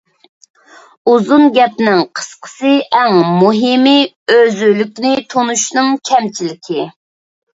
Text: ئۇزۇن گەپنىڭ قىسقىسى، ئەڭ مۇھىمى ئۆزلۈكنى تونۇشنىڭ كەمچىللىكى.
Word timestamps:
ئۇزۇن 1.09 1.43
گەپنىڭ 1.57 1.99
قىسقىسى، 2.19 2.71
ئەڭ 3.01 3.19
مۇھىمى 3.41 3.93
ئۆزلۈكنى 4.37 5.13
تونۇشنىڭ 5.35 5.91
كەمچىللىكى. 6.11 6.87